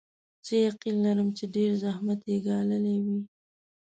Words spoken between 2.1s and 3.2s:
یې ګاللی وي.